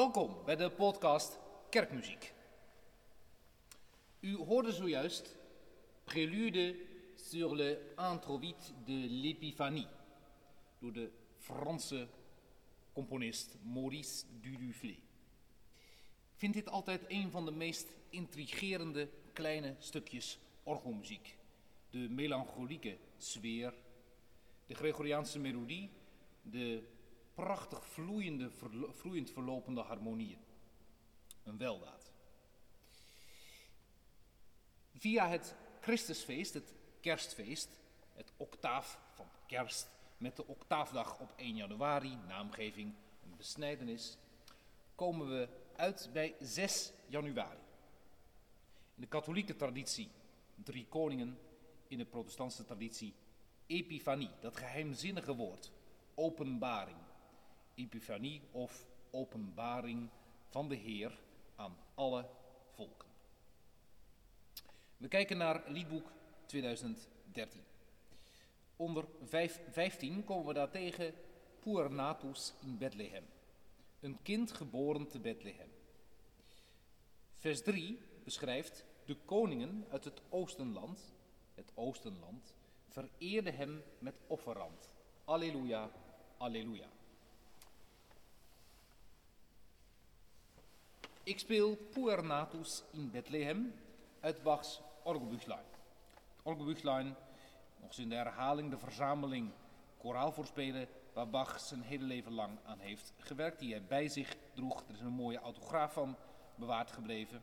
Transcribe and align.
Welkom 0.00 0.36
bij 0.44 0.56
de 0.56 0.70
podcast 0.70 1.38
Kerkmuziek. 1.68 2.32
U 4.20 4.36
hoorde 4.36 4.72
zojuist 4.72 5.36
Prélude 6.04 6.76
sur 7.16 7.54
le 7.54 7.92
introit 8.12 8.72
de 8.84 9.06
l'Épiphanie 9.08 9.86
door 10.78 10.92
de 10.92 11.10
Franse 11.38 12.08
componist 12.92 13.56
Maurice 13.62 14.24
Duduflé. 14.40 14.90
Ik 14.90 16.36
vind 16.36 16.54
dit 16.54 16.68
altijd 16.68 17.04
een 17.08 17.30
van 17.30 17.44
de 17.44 17.52
meest 17.52 17.88
intrigerende 18.10 19.08
kleine 19.32 19.76
stukjes 19.78 20.38
orgelmuziek. 20.62 21.36
De 21.90 22.08
melancholieke 22.08 22.96
sfeer, 23.16 23.74
de 24.66 24.74
Gregoriaanse 24.74 25.38
melodie, 25.38 25.90
de 26.42 26.82
prachtig 27.40 27.86
vloeiende, 27.86 28.50
vloeiend 28.90 29.30
verlopende 29.30 29.80
harmonieën. 29.80 30.38
Een 31.42 31.58
weldaad. 31.58 32.12
Via 34.94 35.28
het 35.28 35.54
Christusfeest, 35.80 36.54
het 36.54 36.74
kerstfeest, 37.00 37.68
het 38.12 38.32
octaaf 38.36 39.00
van 39.12 39.26
kerst, 39.46 39.90
met 40.16 40.36
de 40.36 40.46
octaafdag 40.46 41.18
op 41.18 41.32
1 41.36 41.56
januari, 41.56 42.18
naamgeving, 42.28 42.94
een 43.24 43.36
besnijdenis, 43.36 44.16
komen 44.94 45.28
we 45.28 45.48
uit 45.76 46.10
bij 46.12 46.34
6 46.40 46.92
januari. 47.06 47.60
In 48.94 49.02
de 49.02 49.06
katholieke 49.06 49.56
traditie 49.56 50.10
drie 50.54 50.86
koningen, 50.86 51.38
in 51.88 51.98
de 51.98 52.04
protestantse 52.04 52.64
traditie 52.64 53.14
epifanie, 53.66 54.30
dat 54.40 54.56
geheimzinnige 54.56 55.34
woord, 55.34 55.70
openbaring. 56.14 57.08
Epifanie 57.80 58.42
of 58.50 58.86
openbaring 59.10 60.08
van 60.48 60.68
de 60.68 60.74
Heer 60.74 61.18
aan 61.56 61.76
alle 61.94 62.28
volken. 62.70 63.08
We 64.96 65.08
kijken 65.08 65.36
naar 65.36 65.70
liedboek 65.70 66.12
2013. 66.46 67.62
Onder 68.76 69.04
15 69.70 70.24
komen 70.24 70.46
we 70.46 70.54
daar 70.54 70.70
tegen 70.70 71.14
Puer 71.60 71.90
natus 71.92 72.54
in 72.62 72.78
Bethlehem. 72.78 73.24
Een 74.00 74.18
kind 74.22 74.52
geboren 74.52 75.08
te 75.08 75.20
Bethlehem. 75.20 75.70
Vers 77.34 77.62
3 77.62 77.98
beschrijft 78.24 78.84
de 79.04 79.16
koningen 79.24 79.84
uit 79.90 80.04
het 80.04 80.22
Oostenland, 80.28 81.14
het 81.54 81.72
Oostenland, 81.74 82.54
vereerden 82.88 83.54
hem 83.54 83.82
met 83.98 84.14
offerand. 84.26 84.88
Alleluia, 85.24 85.90
alleluia. 86.36 86.88
Ik 91.22 91.38
speel 91.38 91.76
Puer 91.76 92.24
natus 92.24 92.82
in 92.90 93.10
Bethlehem 93.10 93.74
uit 94.20 94.42
Bachs 94.42 94.80
Orgelbüchlein. 95.02 95.64
Orgelbüchlein 96.42 97.16
nog 97.76 97.88
eens 97.88 97.98
in 97.98 98.08
de 98.08 98.14
herhaling 98.14 98.70
de 98.70 98.78
verzameling 98.78 99.50
koraal 99.96 100.32
voorspelen 100.32 100.88
waar 101.12 101.28
Bach 101.28 101.60
zijn 101.60 101.82
hele 101.82 102.04
leven 102.04 102.32
lang 102.32 102.58
aan 102.64 102.78
heeft 102.78 103.12
gewerkt, 103.18 103.58
die 103.58 103.70
hij 103.70 103.84
bij 103.84 104.08
zich 104.08 104.36
droeg. 104.54 104.82
Er 104.88 104.94
is 104.94 105.00
een 105.00 105.12
mooie 105.12 105.38
autograaf 105.38 105.92
van 105.92 106.16
bewaard 106.54 106.90
gebleven. 106.90 107.42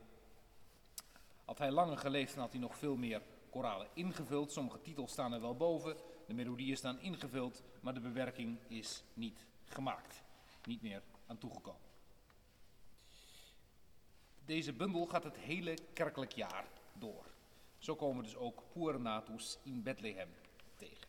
Had 1.44 1.58
hij 1.58 1.70
langer 1.70 1.98
geleefd, 1.98 2.34
dan 2.34 2.42
had 2.42 2.52
hij 2.52 2.60
nog 2.60 2.78
veel 2.78 2.96
meer 2.96 3.22
koralen 3.50 3.88
ingevuld. 3.92 4.52
Sommige 4.52 4.82
titels 4.82 5.12
staan 5.12 5.32
er 5.32 5.40
wel 5.40 5.56
boven, 5.56 5.96
de 6.26 6.34
melodieën 6.34 6.76
staan 6.76 7.00
ingevuld, 7.00 7.62
maar 7.80 7.94
de 7.94 8.00
bewerking 8.00 8.58
is 8.66 9.02
niet 9.14 9.46
gemaakt. 9.64 10.22
Niet 10.64 10.82
meer 10.82 11.02
aan 11.26 11.38
toegekomen. 11.38 11.87
Deze 14.48 14.72
bundel 14.72 15.06
gaat 15.06 15.24
het 15.24 15.36
hele 15.36 15.78
kerkelijk 15.92 16.32
jaar 16.32 16.64
door. 16.92 17.24
Zo 17.78 17.94
komen 17.94 18.16
we 18.16 18.22
dus 18.22 18.36
ook 18.36 18.62
Puer 18.72 19.00
Natus 19.00 19.58
in 19.62 19.82
Bethlehem 19.82 20.28
tegen. 20.76 21.07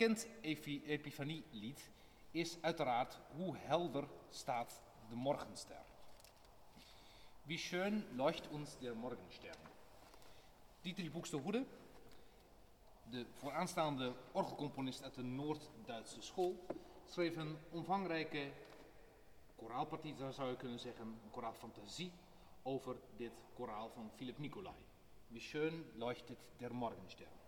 Bekend 0.00 0.26
epi- 0.40 0.82
epifanielied 0.86 1.90
is 2.30 2.58
uiteraard 2.60 3.20
Hoe 3.36 3.56
helder 3.56 4.08
staat 4.30 4.82
de 5.08 5.14
morgenster. 5.14 5.84
Wie 7.42 7.58
schön 7.58 8.04
leucht 8.16 8.48
uns 8.50 8.78
der 8.78 8.94
Morgenstern. 8.94 9.58
Dietrich 10.80 11.12
Buxtehude, 11.12 11.64
de 13.10 13.26
vooraanstaande 13.32 14.12
orgelcomponist 14.32 15.02
uit 15.02 15.14
de 15.14 15.22
Noord-Duitse 15.22 16.22
school, 16.22 16.64
schreef 17.06 17.36
een 17.36 17.56
omvangrijke 17.70 18.52
koraalpartita, 19.56 20.30
zou 20.30 20.50
je 20.50 20.56
kunnen 20.56 20.78
zeggen, 20.78 21.06
een 21.06 21.30
koraalfantasie 21.30 22.12
over 22.62 22.96
dit 23.16 23.32
koraal 23.54 23.90
van 23.90 24.10
Philipp 24.16 24.38
Nicolai. 24.38 24.84
Wie 25.28 25.40
schön 25.40 25.84
leuchtet 25.94 26.38
der 26.56 26.74
Morgenstern. 26.74 27.38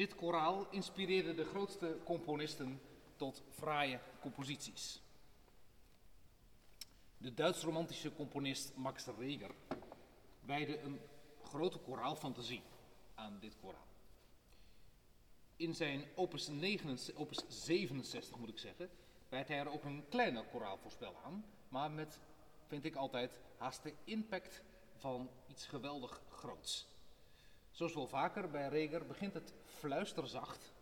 Dit 0.00 0.14
koraal 0.14 0.66
inspireerde 0.70 1.34
de 1.34 1.44
grootste 1.44 1.98
componisten 2.04 2.80
tot 3.16 3.42
fraaie 3.50 4.00
composities. 4.20 5.02
De 7.16 7.34
Duits-romantische 7.34 8.14
componist 8.14 8.76
Max 8.76 9.06
Reger 9.18 9.50
wijde 10.40 10.80
een 10.80 11.00
grote 11.42 11.78
koraalfantasie 11.78 12.62
aan 13.14 13.38
dit 13.40 13.56
koraal. 13.60 13.86
In 15.56 15.74
zijn 15.74 16.04
opus, 16.14 16.48
69, 16.48 17.14
opus 17.14 17.44
67 17.48 18.36
moet 18.36 18.48
ik 18.48 18.58
zeggen, 18.58 18.90
wijdt 19.28 19.48
hij 19.48 19.58
er 19.58 19.72
ook 19.72 19.84
een 19.84 20.04
kleiner 20.08 20.44
koraalvoorspel 20.44 21.16
aan, 21.24 21.44
maar 21.68 21.90
met, 21.90 22.20
vind 22.66 22.84
ik 22.84 22.94
altijd, 22.94 23.40
haast 23.56 23.82
de 23.82 23.94
impact 24.04 24.62
van 24.96 25.30
iets 25.46 25.66
geweldig 25.66 26.22
groots. 26.28 26.86
Zoals 27.70 27.94
wel 27.94 28.06
vaker 28.06 28.50
bij 28.50 28.68
Reger 28.68 29.06
begint 29.06 29.34
het 29.34 29.54
fluisterzacht, 29.64 30.72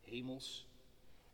hemels, 0.00 0.66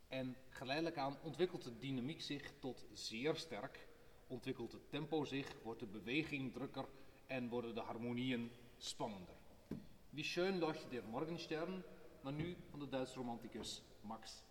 en 0.08 0.36
geleidelijk 0.48 0.96
aan 0.96 1.16
ontwikkelt 1.22 1.64
de 1.64 1.78
dynamiek 1.78 2.20
zich 2.20 2.52
tot 2.58 2.86
zeer 2.92 3.36
sterk, 3.36 3.88
ontwikkelt 4.26 4.72
het 4.72 4.90
tempo 4.90 5.24
zich, 5.24 5.56
wordt 5.62 5.80
de 5.80 5.86
beweging 5.86 6.52
drukker 6.52 6.88
en 7.26 7.48
worden 7.48 7.74
de 7.74 7.80
harmonieën 7.80 8.50
spannender. 8.76 9.34
Wie 10.10 10.24
schön 10.24 10.58
leuchtet 10.58 10.90
der 10.90 11.04
Morgenstern, 11.04 11.82
maar 12.20 12.32
nu 12.32 12.56
van 12.70 12.78
de 12.78 12.88
Duitse 12.88 13.14
romanticus 13.14 13.82
Max 14.00 14.42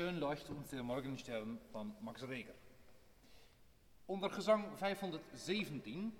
schön 0.00 0.18
leuchtet 0.18 0.56
uns 0.56 0.72
Morgenstern 0.82 1.58
van 1.70 1.94
Max 2.00 2.22
Reger. 2.22 2.54
Onder 4.06 4.30
gezang 4.30 4.78
517 4.78 6.14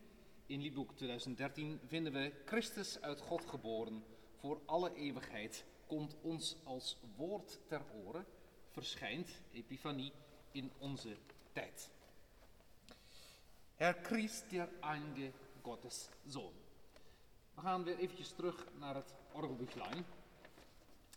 in 0.46 0.60
Liedboek 0.60 0.96
2013 0.96 1.80
vinden 1.86 2.12
we 2.12 2.32
Christus 2.44 3.00
uit 3.00 3.20
God 3.20 3.46
geboren, 3.46 4.04
voor 4.36 4.60
alle 4.66 4.94
eeuwigheid 4.94 5.64
komt 5.86 6.16
ons 6.22 6.56
als 6.64 7.00
woord 7.16 7.60
ter 7.68 7.82
oren, 8.04 8.26
verschijnt, 8.70 9.42
Epifanie, 9.52 10.12
in 10.52 10.72
onze 10.78 11.16
tijd. 11.52 11.90
Herr 13.76 13.98
Christ, 14.02 14.50
der 14.50 14.68
einige 14.80 15.32
Gottes 15.62 16.08
Zoon. 16.26 16.52
We 17.54 17.60
gaan 17.60 17.84
weer 17.84 17.98
eventjes 17.98 18.32
terug 18.32 18.66
naar 18.78 18.94
het 18.94 19.14
orgelbüchlein, 19.32 20.04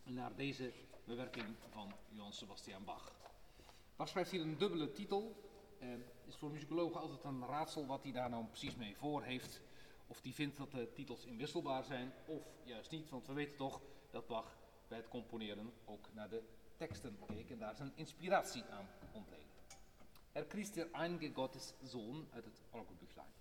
naar 0.04 0.36
deze 0.36 0.72
bewerking 1.04 1.56
van 1.70 1.92
Johann 2.08 2.32
Sebastian 2.32 2.84
Bach. 2.84 3.12
Bach 3.96 4.08
schrijft 4.08 4.30
hier 4.30 4.40
een 4.40 4.58
dubbele 4.58 4.92
titel. 4.92 5.36
Eh, 5.78 5.88
is 6.26 6.36
voor 6.36 6.50
muzikologen 6.50 7.00
altijd 7.00 7.24
een 7.24 7.46
raadsel 7.46 7.86
wat 7.86 8.02
hij 8.02 8.12
daar 8.12 8.30
nou 8.30 8.44
precies 8.44 8.76
mee 8.76 8.96
voor 8.96 9.22
heeft. 9.22 9.60
Of 10.06 10.20
die 10.20 10.34
vindt 10.34 10.56
dat 10.56 10.70
de 10.70 10.92
titels 10.92 11.24
inwisselbaar 11.24 11.84
zijn, 11.84 12.12
of 12.26 12.42
juist 12.62 12.90
niet. 12.90 13.10
Want 13.10 13.26
we 13.26 13.32
weten 13.32 13.56
toch 13.56 13.80
dat 14.10 14.26
Bach 14.26 14.56
bij 14.88 14.98
het 14.98 15.08
componeren 15.08 15.72
ook 15.84 16.08
naar 16.12 16.28
de 16.28 16.42
teksten 16.76 17.18
keek 17.26 17.50
en 17.50 17.58
daar 17.58 17.74
zijn 17.74 17.92
inspiratie 17.94 18.64
aan 18.64 18.88
ontleende. 19.12 19.44
Er 20.32 20.44
Christ 20.48 20.74
der 20.74 20.90
einige 20.92 21.30
Gottes 21.34 21.72
Zoon 21.82 22.28
uit 22.30 22.44
het 22.44 22.62
Orgelbüchlein. 22.70 23.32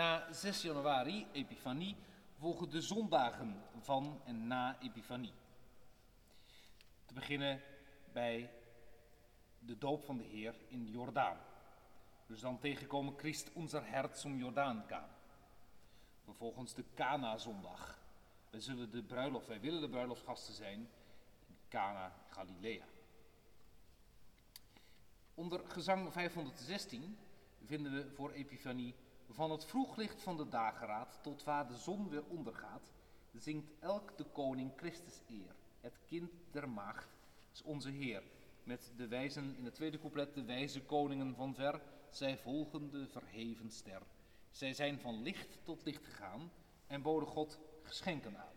Na 0.00 0.32
6 0.32 0.62
januari, 0.62 1.26
Epifanie, 1.32 1.96
volgen 2.38 2.70
de 2.70 2.80
zondagen 2.80 3.62
van 3.80 4.20
en 4.24 4.46
na 4.46 4.80
Epifanie. 4.80 5.32
Te 7.04 7.14
beginnen 7.14 7.60
bij 8.12 8.52
de 9.58 9.78
doop 9.78 10.04
van 10.04 10.16
de 10.16 10.24
Heer 10.24 10.54
in 10.68 10.86
Jordaan. 10.86 11.36
Dus 12.26 12.40
dan 12.40 12.58
tegenkomen 12.58 13.18
Christ 13.18 13.52
onze 13.52 13.80
hert 13.80 14.18
zum 14.18 14.38
Jordaan 14.38 14.86
kan. 14.86 15.04
Vervolgens 16.24 16.74
de 16.74 16.84
Cana-zondag. 16.94 17.98
Wij, 18.50 18.60
zullen 18.60 18.90
de 18.90 19.02
bruiloft, 19.02 19.46
wij 19.46 19.60
willen 19.60 19.80
de 19.80 19.88
bruiloftsgasten 19.88 20.54
zijn 20.54 20.88
in 21.46 21.58
Cana, 21.68 22.12
Galilea. 22.28 22.84
Onder 25.34 25.60
gezang 25.68 26.12
516 26.12 27.18
vinden 27.64 27.92
we 27.92 28.10
voor 28.14 28.30
Epifanie 28.30 28.94
van 29.30 29.50
het 29.50 29.64
vroeglicht 29.64 30.22
van 30.22 30.36
de 30.36 30.48
dageraad 30.48 31.18
tot 31.22 31.44
waar 31.44 31.68
de 31.68 31.76
zon 31.76 32.08
weer 32.08 32.24
ondergaat, 32.28 32.92
zingt 33.32 33.70
elk 33.78 34.16
de 34.16 34.24
koning 34.24 34.72
Christus 34.76 35.22
eer. 35.28 35.54
Het 35.80 35.98
kind 36.06 36.30
der 36.50 36.68
maagd 36.68 37.16
is 37.52 37.62
onze 37.62 37.90
Heer. 37.90 38.22
Met 38.62 38.92
de 38.96 39.08
wijzen 39.08 39.56
in 39.56 39.64
het 39.64 39.74
tweede 39.74 39.98
couplet, 39.98 40.34
de 40.34 40.44
wijze 40.44 40.82
koningen 40.82 41.34
van 41.34 41.54
ver, 41.54 41.80
zij 42.10 42.38
volgen 42.38 42.90
de 42.90 43.06
verheven 43.06 43.70
ster. 43.70 44.02
Zij 44.50 44.74
zijn 44.74 45.00
van 45.00 45.22
licht 45.22 45.58
tot 45.62 45.84
licht 45.84 46.04
gegaan 46.04 46.50
en 46.86 47.02
boden 47.02 47.28
God 47.28 47.58
geschenken 47.82 48.36
aan. 48.38 48.54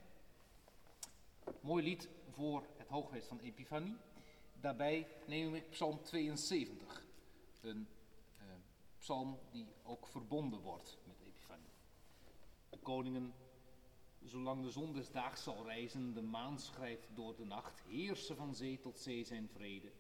Mooi 1.61 1.83
lied 1.83 2.09
voor 2.29 2.65
het 2.77 2.87
hoogfeest 2.87 3.27
van 3.27 3.39
Epifanie. 3.39 3.97
Daarbij 4.61 5.07
nemen 5.25 5.51
we 5.51 5.59
Psalm 5.59 6.03
72, 6.03 7.05
een 7.61 7.87
psalm 9.03 9.39
die 9.51 9.67
ook 9.83 10.07
verbonden 10.07 10.59
wordt 10.59 10.97
met 11.03 11.19
Epifanie. 11.19 11.71
De 12.69 12.77
koningen, 12.77 13.33
zolang 14.23 14.63
de 14.63 14.71
zon 14.71 14.93
des 14.93 15.11
daags 15.11 15.43
zal 15.43 15.65
reizen, 15.65 16.13
de 16.13 16.21
maan 16.21 16.59
schrijdt 16.59 17.07
door 17.13 17.35
de 17.35 17.45
nacht, 17.45 17.81
heersen 17.81 18.35
van 18.35 18.55
zee 18.55 18.79
tot 18.79 18.99
zee 18.99 19.23
zijn 19.23 19.49
vrede, 19.49 19.91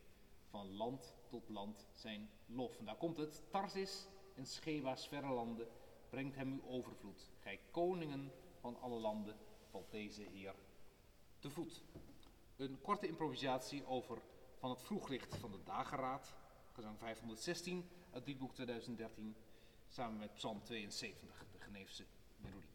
van 0.49 0.75
land 0.75 1.15
tot 1.29 1.49
land 1.49 1.87
zijn 1.93 2.29
lof. 2.45 2.77
En 2.77 2.85
daar 2.85 2.95
komt 2.95 3.17
het, 3.17 3.43
Tarsis 3.49 4.07
en 4.35 4.45
Scheba's 4.45 5.07
verre 5.07 5.33
landen, 5.33 5.67
brengt 6.09 6.35
hem 6.35 6.51
uw 6.51 6.63
overvloed. 6.67 7.31
Gij 7.39 7.59
koningen 7.71 8.31
van 8.59 8.79
alle 8.79 8.99
landen, 8.99 9.35
valt 9.69 9.91
deze 9.91 10.21
Heer 10.21 10.55
te 11.39 11.49
voet. 11.49 11.83
Een 12.55 12.81
korte 12.81 13.07
improvisatie 13.07 13.85
over 13.85 14.21
van 14.57 14.69
het 14.69 14.81
vroeglicht 14.81 15.35
van 15.35 15.51
de 15.51 15.63
dageraad, 15.63 16.35
gezang 16.71 16.99
516, 16.99 17.89
uit 18.13 18.25
Liedboek 18.25 18.53
2013, 18.53 19.35
samen 19.87 20.19
met 20.19 20.33
Psalm 20.33 20.59
72, 20.63 21.45
de 21.51 21.59
Geneefse 21.59 22.05
melodie. 22.37 22.71